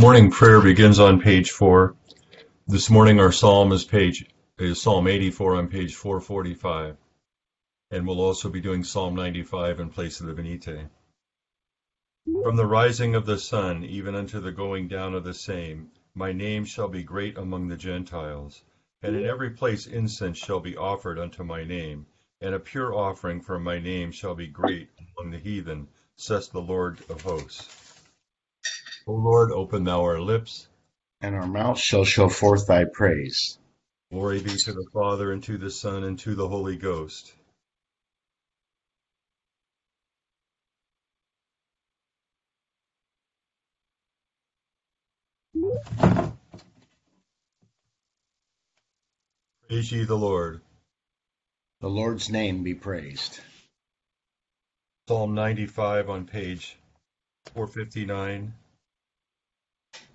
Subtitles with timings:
[0.00, 1.94] Morning prayer begins on page four.
[2.66, 4.24] This morning our psalm is page
[4.58, 6.96] is Psalm 84 on page 445.
[7.90, 10.88] And we'll also be doing Psalm 95 in place of the Venite.
[12.42, 16.32] From the rising of the sun even unto the going down of the same, my
[16.32, 18.62] name shall be great among the Gentiles,
[19.02, 22.06] and in every place incense shall be offered unto my name,
[22.40, 26.62] and a pure offering for my name shall be great among the heathen, says the
[26.62, 27.89] Lord of hosts.
[29.06, 30.68] O Lord, open thou our lips,
[31.20, 33.58] and our mouth shall show forth thy praise.
[34.12, 37.32] Glory be to the Father, and to the Son, and to the Holy Ghost.
[49.68, 50.60] Praise ye the Lord.
[51.80, 53.40] The Lord's name be praised.
[55.08, 56.76] Psalm 95 on page
[57.54, 58.52] 459.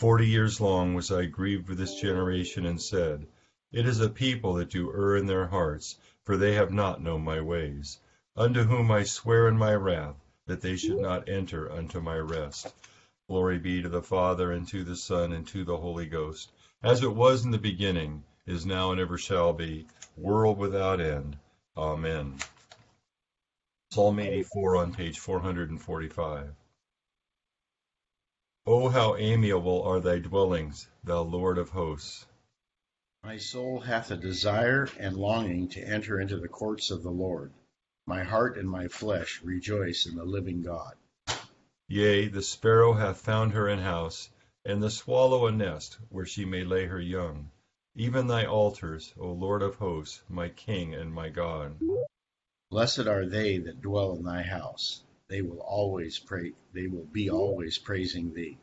[0.00, 3.28] Forty years long was I grieved with this generation, and said,
[3.70, 7.22] It is a people that do err in their hearts, for they have not known
[7.22, 8.00] my ways.
[8.36, 10.16] Unto whom I swear in my wrath,
[10.46, 12.74] that they should not enter unto my rest.
[13.28, 16.50] Glory be to the Father, and to the Son, and to the Holy Ghost,
[16.82, 21.38] as it was in the beginning, is now, and ever shall be, world without end.
[21.76, 22.38] Amen.
[23.92, 26.52] Psalm 84 on page 445.
[28.66, 32.26] O how amiable are thy dwellings, thou Lord of hosts!
[33.22, 37.52] My soul hath a desire and longing to enter into the courts of the Lord.
[38.06, 40.96] My heart and my flesh rejoice in the living God.
[41.88, 44.30] Yea, the sparrow hath found her an house,
[44.64, 47.50] and the swallow a nest, where she may lay her young.
[47.94, 51.78] Even thy altars, O Lord of hosts, my King and my God.
[52.70, 57.30] Blessed are they that dwell in thy house they will always pray they will be
[57.30, 58.58] always praising thee.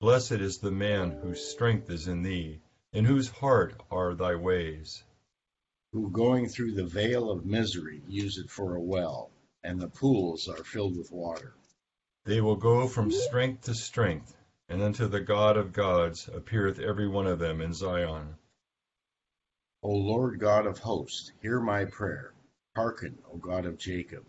[0.00, 2.60] Blessed is the man whose strength is in thee,
[2.92, 5.04] in whose heart are thy ways.
[5.92, 9.30] Who going through the vale of misery use it for a well,
[9.62, 11.54] and the pools are filled with water.
[12.24, 14.36] They will go from strength to strength,
[14.68, 18.36] and unto the God of gods appeareth every one of them in Zion.
[19.82, 22.32] O Lord God of hosts, hear my prayer.
[22.74, 24.24] Hearken, O God of Jacob.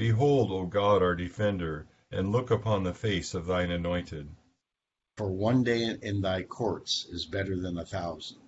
[0.00, 4.34] Behold, O God our defender, and look upon the face of thine anointed.
[5.18, 8.40] For one day in thy courts is better than a thousand.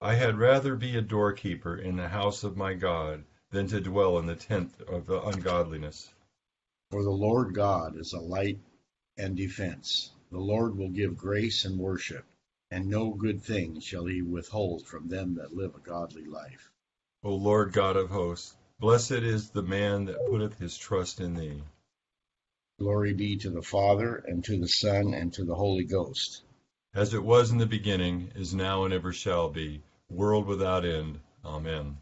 [0.00, 4.18] I had rather be a doorkeeper in the house of my God than to dwell
[4.18, 6.14] in the tent of the ungodliness.
[6.90, 8.60] For the Lord God is a light
[9.18, 10.12] and defense.
[10.32, 12.24] The Lord will give grace and worship,
[12.70, 16.70] and no good thing shall he withhold from them that live a godly life.
[17.22, 21.62] O Lord God of hosts, Blessed is the man that putteth his trust in thee.
[22.78, 26.44] Glory be to the Father, and to the Son, and to the Holy Ghost.
[26.94, 31.20] As it was in the beginning, is now, and ever shall be, world without end.
[31.44, 31.98] Amen.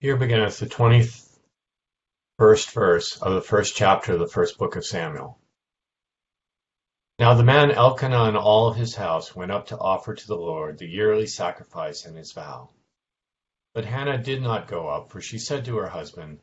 [0.00, 1.08] Here beginneth the twenty
[2.38, 5.38] first verse of the first chapter of the first book of Samuel.
[7.20, 10.78] Now the man Elkanah and all his house went up to offer to the Lord
[10.78, 12.70] the yearly sacrifice and his vow.
[13.78, 16.40] But Hannah did not go up, for she said to her husband,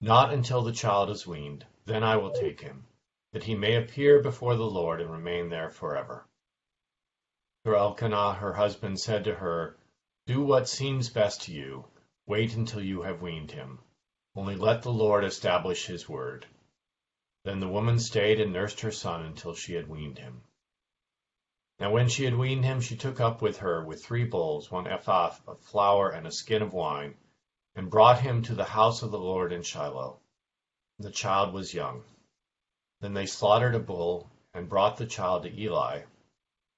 [0.00, 2.86] Not until the child is weaned, then I will take him,
[3.32, 6.28] that he may appear before the Lord and remain there forever.
[7.64, 9.76] For Elkanah her husband said to her,
[10.26, 11.86] Do what seems best to you,
[12.24, 13.80] wait until you have weaned him.
[14.36, 16.46] Only let the Lord establish his word.
[17.42, 20.42] Then the woman stayed and nursed her son until she had weaned him.
[21.78, 24.86] Now when she had weaned him, she took up with her with three bowls, one
[24.86, 27.16] ephah of flour and a skin of wine,
[27.74, 30.18] and brought him to the house of the Lord in Shiloh.
[30.98, 32.02] The child was young.
[33.00, 36.04] Then they slaughtered a bull, and brought the child to Eli.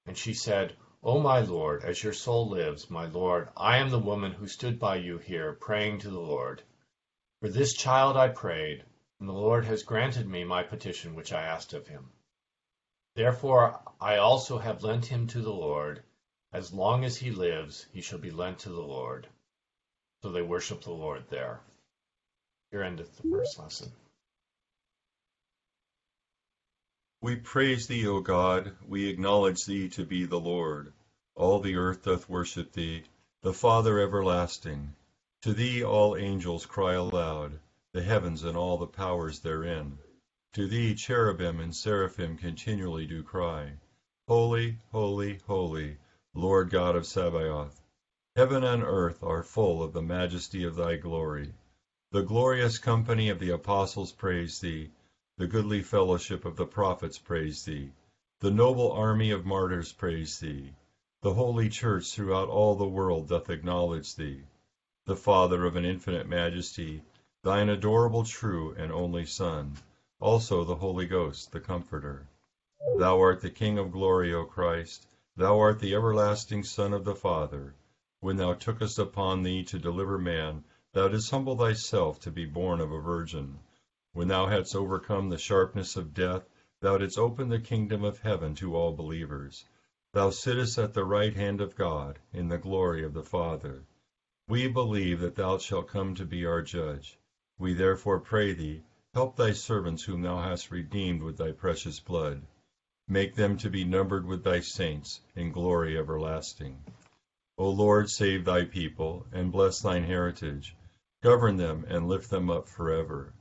[0.05, 3.99] And she said, O my lord, as your soul lives, my lord, I am the
[3.99, 6.61] woman who stood by you here praying to the Lord.
[7.39, 8.83] For this child I prayed,
[9.21, 12.11] and the Lord has granted me my petition which I asked of him.
[13.15, 16.03] Therefore I also have lent him to the Lord.
[16.53, 19.27] As long as he lives, he shall be lent to the Lord.
[20.21, 21.61] So they worship the Lord there.
[22.71, 23.91] Here endeth the first lesson.
[27.21, 30.93] We praise thee, O God, we acknowledge thee to be the Lord.
[31.35, 33.03] All the earth doth worship thee,
[33.41, 34.95] the Father everlasting.
[35.41, 37.59] To thee all angels cry aloud,
[37.93, 39.97] the heavens and all the powers therein.
[40.53, 43.73] To thee cherubim and seraphim continually do cry,
[44.27, 45.97] Holy, holy, holy,
[46.33, 47.83] Lord God of Sabaoth.
[48.35, 51.53] Heaven and earth are full of the majesty of thy glory.
[52.09, 54.89] The glorious company of the apostles praise thee.
[55.37, 57.91] The goodly fellowship of the prophets praise thee.
[58.39, 60.73] The noble army of martyrs praise thee.
[61.21, 64.41] The holy church throughout all the world doth acknowledge thee.
[65.05, 67.03] The Father of an infinite majesty,
[67.43, 69.77] thine adorable true and only Son,
[70.19, 72.27] also the Holy Ghost, the Comforter.
[72.97, 75.07] Thou art the King of glory, O Christ.
[75.37, 77.73] Thou art the everlasting Son of the Father.
[78.19, 82.81] When thou tookest upon thee to deliver man, thou didst humble thyself to be born
[82.81, 83.59] of a virgin.
[84.11, 86.49] When thou hadst overcome the sharpness of death,
[86.81, 89.63] thou didst open the kingdom of heaven to all believers.
[90.11, 93.85] Thou sittest at the right hand of God, in the glory of the Father.
[94.49, 97.17] We believe that thou shalt come to be our judge.
[97.57, 98.83] We therefore pray thee,
[99.13, 102.41] help thy servants whom thou hast redeemed with thy precious blood.
[103.07, 106.83] Make them to be numbered with thy saints in glory everlasting.
[107.57, 110.75] O Lord, save thy people, and bless thine heritage.
[111.21, 113.33] Govern them and lift them up forever.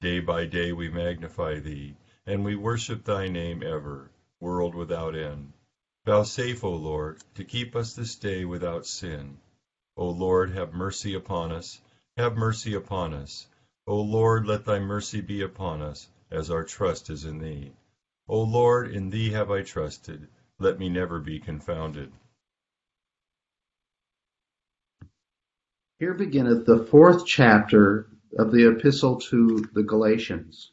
[0.00, 1.94] Day by day we magnify thee,
[2.24, 5.52] and we worship thy name ever, world without end.
[6.06, 9.36] Vouchsafe, O Lord, to keep us this day without sin.
[9.96, 11.78] O Lord, have mercy upon us,
[12.16, 13.46] have mercy upon us.
[13.90, 17.72] O Lord, let thy mercy be upon us, as our trust is in thee.
[18.28, 20.28] O Lord, in thee have I trusted,
[20.60, 22.12] let me never be confounded.
[25.98, 28.06] Here beginneth the fourth chapter
[28.38, 30.70] of the Epistle to the Galatians.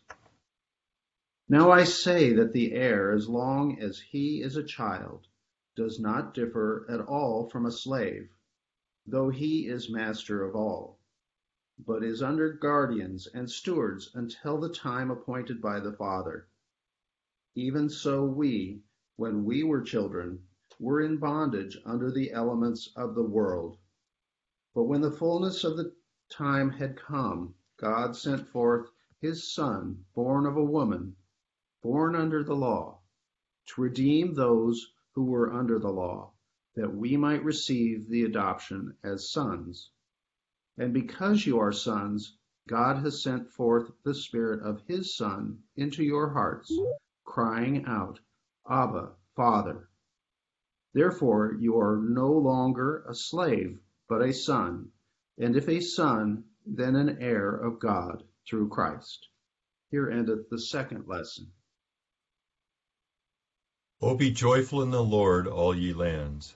[1.50, 5.26] Now I say that the heir, as long as he is a child,
[5.76, 8.30] does not differ at all from a slave,
[9.08, 10.97] though he is master of all,
[11.86, 16.48] but is under guardians and stewards until the time appointed by the Father.
[17.54, 18.82] Even so we,
[19.16, 20.42] when we were children,
[20.80, 23.78] were in bondage under the elements of the world.
[24.74, 25.94] But when the fullness of the
[26.30, 31.16] time had come, God sent forth his Son, born of a woman,
[31.84, 33.02] born under the law,
[33.68, 36.34] to redeem those who were under the law,
[36.74, 39.92] that we might receive the adoption as sons.
[40.78, 46.04] And because you are sons, God has sent forth the Spirit of his Son into
[46.04, 46.72] your hearts,
[47.24, 48.20] crying out,
[48.70, 49.90] Abba, Father.
[50.94, 53.80] Therefore you are no longer a slave,
[54.10, 54.92] but a son,
[55.38, 59.30] and if a son, then an heir of God through Christ.
[59.92, 61.52] Here endeth the second lesson.
[64.02, 66.56] O be joyful in the Lord, all ye lands.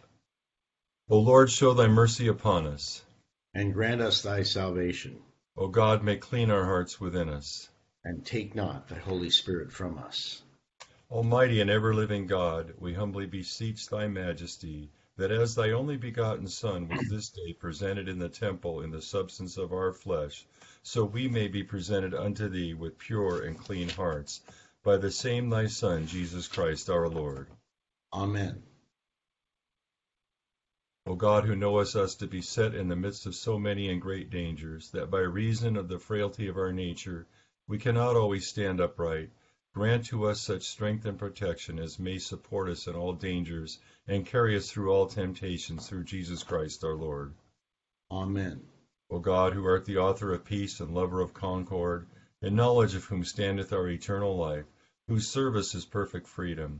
[1.11, 3.03] O Lord, show thy mercy upon us.
[3.53, 5.21] And grant us thy salvation.
[5.57, 7.67] O God, make clean our hearts within us.
[8.05, 10.41] And take not thy Holy Spirit from us.
[11.09, 16.47] Almighty and ever living God, we humbly beseech thy majesty, that as thy only begotten
[16.47, 20.47] Son was this day presented in the temple in the substance of our flesh,
[20.81, 24.39] so we may be presented unto thee with pure and clean hearts,
[24.81, 27.47] by the same thy Son, Jesus Christ our Lord.
[28.13, 28.63] Amen.
[31.07, 33.99] O God, who knowest us to be set in the midst of so many and
[33.99, 37.25] great dangers, that by reason of the frailty of our nature
[37.67, 39.31] we cannot always stand upright,
[39.73, 44.27] grant to us such strength and protection as may support us in all dangers and
[44.27, 47.33] carry us through all temptations through Jesus Christ our Lord.
[48.11, 48.61] Amen.
[49.09, 52.05] O God, who art the author of peace and lover of concord,
[52.43, 54.65] in knowledge of whom standeth our eternal life,
[55.07, 56.79] whose service is perfect freedom,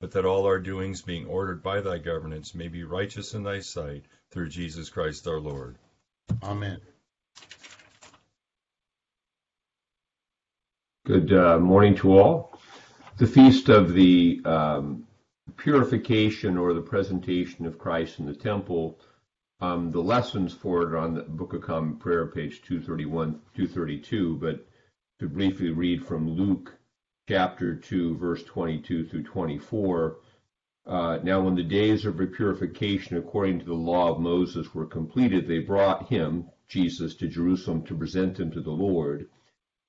[0.00, 3.60] but that all our doings being ordered by thy governance may be righteous in thy
[3.60, 5.76] sight, through Jesus Christ our Lord.
[6.42, 6.80] Amen.
[11.06, 12.60] Good uh, morning to all.
[13.16, 15.06] The feast of the um,
[15.56, 19.00] purification or the presentation of Christ in the temple.
[19.60, 24.36] Um, the lessons for it are on the Book of Common Prayer, page 231, 232.
[24.36, 24.64] But
[25.18, 26.77] to briefly read from Luke
[27.28, 30.16] chapter 2, verse 22 through 24.
[30.86, 35.46] Uh, now, when the days of purification according to the law of Moses were completed,
[35.46, 39.28] they brought him, Jesus, to Jerusalem to present him to the Lord.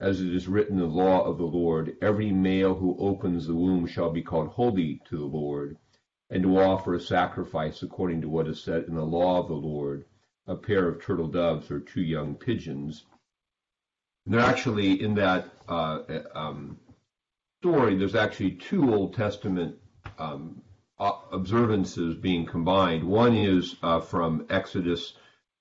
[0.02, 3.56] As it is written in the law of the Lord, every male who opens the
[3.56, 5.78] womb shall be called holy to the Lord,
[6.30, 9.54] and to offer a sacrifice according to what is said in the law of the
[9.54, 10.04] Lord,
[10.46, 13.06] a pair of turtle doves or two young pigeons.
[14.26, 16.02] And they're actually in that uh,
[16.36, 16.78] um,
[17.60, 19.76] story, there's actually two Old Testament
[20.18, 20.62] um,
[20.98, 23.04] observances being combined.
[23.04, 25.14] One is uh, from Exodus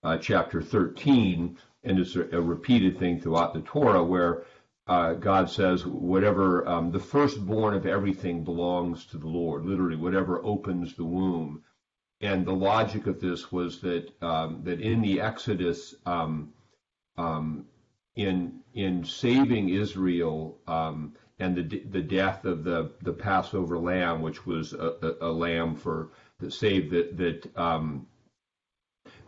[0.04, 4.44] uh, chapter 13, and it's a, a, repeated thing throughout the Torah where
[4.86, 10.40] uh, God says, whatever, um, the firstborn of everything belongs to the Lord, literally, whatever
[10.44, 11.64] opens the womb.
[12.20, 16.52] And the logic of this was that um, that in the Exodus, um,
[17.16, 17.66] um
[18.16, 24.47] in in saving Israel, um, and the the death of the the Passover lamb, which
[24.47, 28.07] was a, a, a lamb for that saved that that um,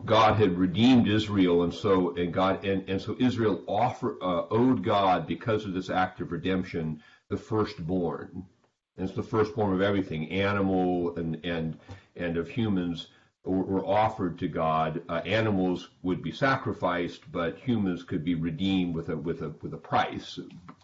[0.05, 4.83] God had redeemed Israel, and so and God and, and so Israel offer, uh, owed
[4.83, 8.45] God because of this act of redemption the firstborn.
[8.97, 11.79] And it's the firstborn of everything, animal and and
[12.15, 13.07] and of humans
[13.43, 15.01] were offered to God.
[15.09, 19.73] Uh, animals would be sacrificed, but humans could be redeemed with a with a with
[19.73, 20.39] a price,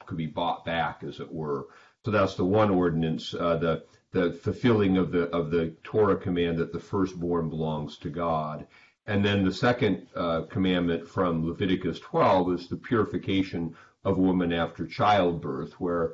[0.08, 1.68] could be bought back, as it were.
[2.06, 6.58] So that's the one ordinance, uh, the the fulfilling of the of the Torah command
[6.58, 8.66] that the firstborn belongs to God.
[9.06, 14.52] And then the second uh, commandment from Leviticus 12 is the purification of a woman
[14.52, 16.14] after childbirth, where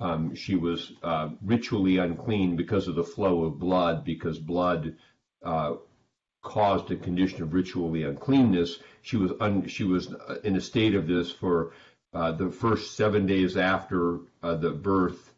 [0.00, 4.96] um, she was uh, ritually unclean because of the flow of blood, because blood
[5.44, 5.74] uh,
[6.42, 8.78] caused a condition of ritually uncleanness.
[9.02, 11.72] She was un, she was in a state of this for
[12.14, 15.32] uh, the first seven days after uh, the birth,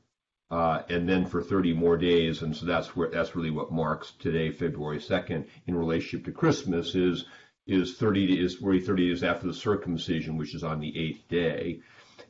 [0.50, 2.42] uh, and then for 30 more days.
[2.42, 6.94] And so that's where that's really what marks today, February 2nd, in relationship to Christmas,
[6.94, 7.26] is
[7.66, 11.80] is 30 is really 30 days after the circumcision, which is on the eighth day.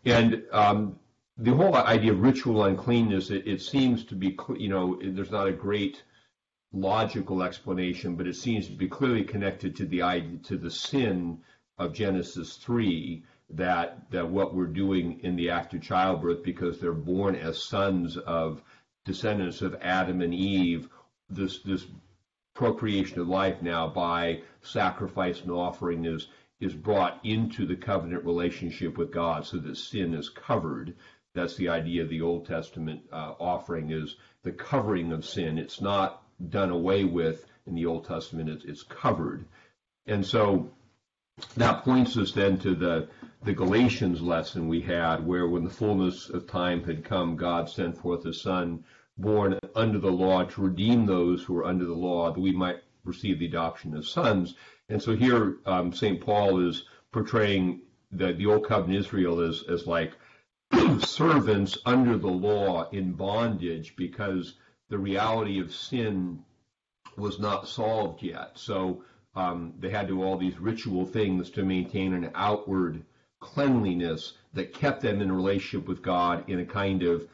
[0.05, 0.99] And um,
[1.37, 5.49] the whole idea of ritual uncleanness, it, it seems to be, you know, there's not
[5.49, 6.03] a great
[6.73, 11.39] logical explanation, but it seems to be clearly connected to the idea, to the sin
[11.79, 13.25] of Genesis 3
[13.57, 18.17] that that what we're doing in the act of childbirth because they're born as sons
[18.17, 18.63] of
[19.05, 20.89] descendants of Adam and Eve
[21.29, 21.87] this this
[22.55, 26.29] procreation of life now by sacrifice and offering is
[26.61, 30.95] is brought into the covenant relationship with God so that sin is covered.
[31.35, 35.59] That's the idea of the Old Testament uh, offering is the covering of sin.
[35.59, 38.49] It's not done away with in the Old Testament.
[38.49, 39.45] It's, it's covered.
[40.07, 40.71] And so
[41.57, 43.09] that points us then to the,
[43.43, 47.97] the Galatians lesson we had, where when the fullness of time had come, God sent
[47.97, 48.85] forth his Son,
[49.19, 52.83] born under the law, to redeem those who were under the law, that we might
[53.05, 54.55] receive the adoption as sons.
[54.89, 56.21] And so here, um, St.
[56.21, 60.13] Paul is portraying the, the Old Covenant Israel as, as like
[61.01, 64.55] servants under the law in bondage because
[64.89, 66.45] the reality of sin
[67.17, 68.53] was not solved yet.
[68.55, 69.05] So
[69.37, 73.05] um, they had to do all these ritual things to maintain an outward
[73.41, 77.29] cleanliness that kept them in relationship with God in a kind of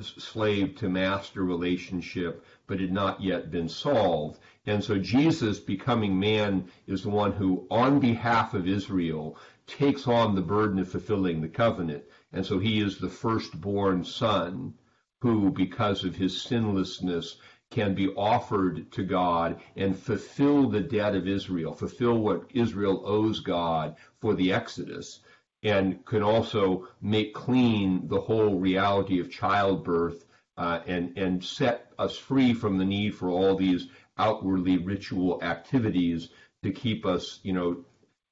[0.00, 4.38] slave to master relationship, but had not yet been solved.
[4.66, 10.34] And so Jesus becoming man is the one who, on behalf of Israel, takes on
[10.34, 12.04] the burden of fulfilling the covenant.
[12.32, 14.74] And so he is the firstborn son
[15.20, 17.36] who, because of his sinlessness,
[17.72, 23.40] can be offered to God and fulfill the debt of Israel, fulfill what Israel owes
[23.40, 25.20] God for the Exodus,
[25.62, 30.26] and can also make clean the whole reality of childbirth
[30.58, 36.28] uh, and, and set us free from the need for all these outwardly ritual activities
[36.62, 37.84] to keep us, you know,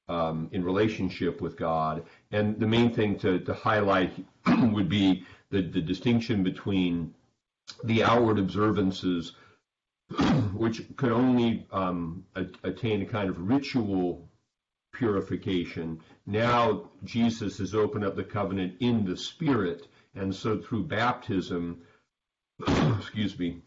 [0.09, 2.05] um, in relationship with God.
[2.31, 4.13] And the main thing to, to highlight
[4.47, 7.15] would be the, the distinction between
[7.85, 9.33] the outward observances,
[10.55, 12.25] which could only um,
[12.65, 14.29] attain a kind of ritual
[14.93, 16.01] purification.
[16.27, 21.83] Now Jesus has opened up the covenant in the Spirit, and so through baptism,
[22.99, 23.63] excuse me,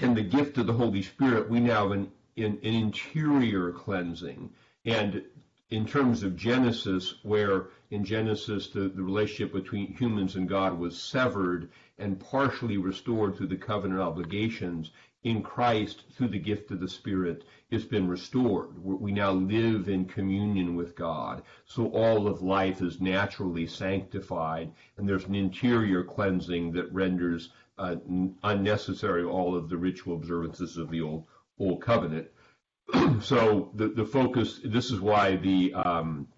[0.00, 4.50] and the gift of the Holy Spirit, we now have an, an, an interior cleansing.
[4.84, 5.22] And
[5.70, 11.00] in terms of Genesis, where in Genesis the, the relationship between humans and God was
[11.00, 14.92] severed and partially restored through the covenant obligations,
[15.26, 18.68] in Christ, through the gift of the Spirit, it's been restored.
[18.80, 21.42] We now live in communion with God.
[21.64, 27.96] So all of life is naturally sanctified, and there's an interior cleansing that renders uh,
[28.44, 31.24] unnecessary all of the ritual observances of the old
[31.58, 32.28] old covenant.
[33.20, 36.28] so the, the focus, this is why the um,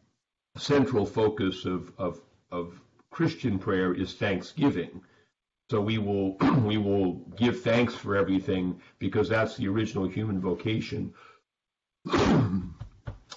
[0.56, 2.80] central focus of, of, of
[3.11, 5.02] Christian prayer is thanksgiving.
[5.70, 11.12] So we will we will give thanks for everything because that's the original human vocation.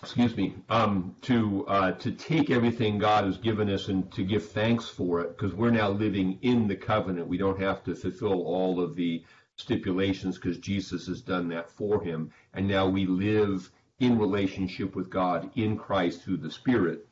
[0.02, 0.56] Excuse me.
[0.70, 5.20] Um, to uh, to take everything God has given us and to give thanks for
[5.22, 7.28] it because we're now living in the covenant.
[7.28, 9.24] We don't have to fulfill all of the
[9.58, 12.32] stipulations because Jesus has done that for him.
[12.54, 17.08] And now we live in relationship with God in Christ through the Spirit.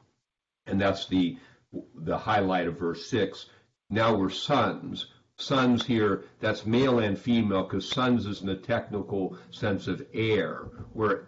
[0.65, 1.37] And that's the
[1.95, 3.45] the highlight of verse 6.
[3.91, 5.05] Now we're sons.
[5.37, 10.69] Sons here, that's male and female, because sons is in the technical sense of heir.
[10.93, 11.27] We're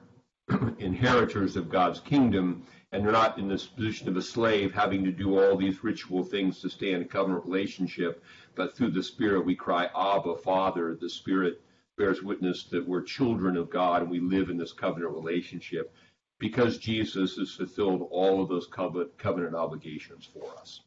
[0.79, 5.11] inheritors of God's kingdom, and they're not in this position of a slave having to
[5.11, 8.23] do all these ritual things to stay in a covenant relationship
[8.55, 10.95] but through the Spirit we cry, Abba, Father.
[10.99, 11.61] The Spirit
[12.01, 15.93] bears witness that we're children of God and we live in this covenant relationship
[16.39, 20.81] because Jesus has fulfilled all of those covenant obligations for us.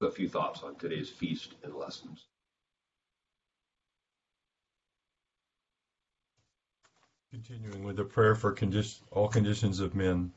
[0.00, 2.24] A few thoughts on today's feast and lessons.
[7.30, 10.32] Continuing with the prayer for condition, all conditions of men.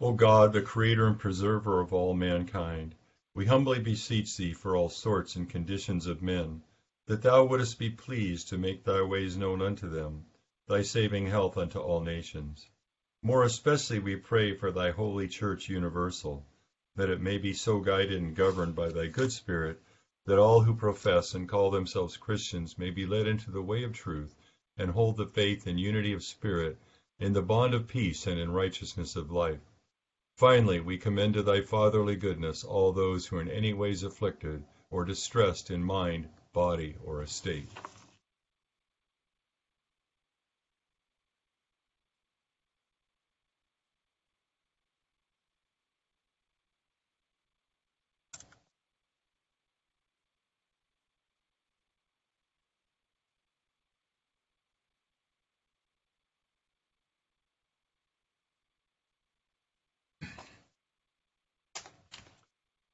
[0.00, 2.96] O God, the creator and preserver of all mankind,
[3.36, 6.62] we humbly beseech thee for all sorts and conditions of men,
[7.12, 10.24] that thou wouldest be pleased to make thy ways known unto them,
[10.66, 12.70] thy saving health unto all nations.
[13.20, 16.46] More especially we pray for thy holy church universal,
[16.96, 19.78] that it may be so guided and governed by thy good spirit,
[20.24, 23.92] that all who profess and call themselves Christians may be led into the way of
[23.92, 24.34] truth,
[24.78, 26.78] and hold the faith in unity of spirit,
[27.18, 29.60] in the bond of peace and in righteousness of life
[30.38, 34.64] Finally, we commend to thy fatherly goodness all those who are in any ways afflicted
[34.88, 37.68] or distressed in mind, body, or estate.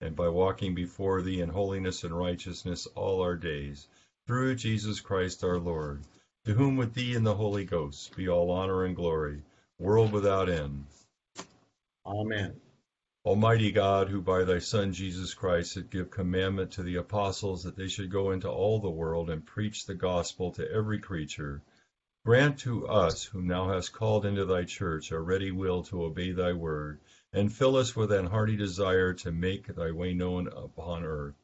[0.00, 3.88] and by walking before thee in holiness and righteousness all our days,
[4.26, 6.02] through Jesus Christ our Lord,
[6.44, 9.42] to whom with thee and the Holy Ghost be all honor and glory,
[9.78, 10.84] world without end.
[12.04, 12.60] Amen.
[13.24, 17.74] Almighty God, who by thy Son Jesus Christ did give commandment to the apostles that
[17.74, 21.60] they should go into all the world and preach the gospel to every creature,
[22.24, 26.30] grant to us, whom thou hast called into thy church, a ready will to obey
[26.30, 27.00] thy word,
[27.36, 31.34] and fill us with an hearty desire to make thy way known upon earth,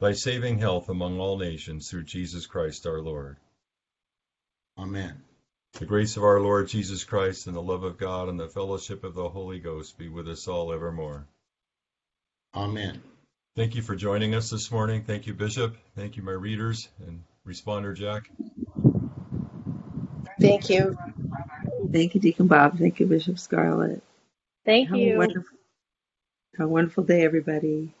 [0.00, 3.36] thy saving health among all nations, through Jesus Christ our Lord.
[4.78, 5.22] Amen.
[5.74, 9.04] The grace of our Lord Jesus Christ and the love of God and the fellowship
[9.04, 11.26] of the Holy Ghost be with us all evermore.
[12.54, 13.02] Amen.
[13.54, 15.04] Thank you for joining us this morning.
[15.04, 15.76] Thank you, Bishop.
[15.94, 18.30] Thank you, my readers and responder Jack.
[20.40, 20.96] Thank you.
[21.92, 22.78] Thank you, Deacon Bob.
[22.78, 24.02] Thank you, Bishop Scarlett.
[24.64, 25.16] Thank Have a you.
[25.16, 25.58] wonderful,
[26.58, 27.94] have a wonderful day, everybody.